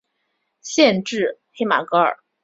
[0.61, 2.17] 县治黑马戈尔。